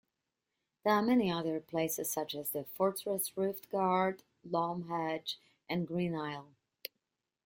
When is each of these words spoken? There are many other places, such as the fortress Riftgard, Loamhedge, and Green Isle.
There 0.83 0.95
are 0.95 1.01
many 1.03 1.29
other 1.31 1.59
places, 1.59 2.09
such 2.11 2.33
as 2.33 2.49
the 2.53 2.63
fortress 2.63 3.29
Riftgard, 3.37 4.21
Loamhedge, 4.43 5.35
and 5.69 5.85
Green 5.85 6.15
Isle. 6.15 6.47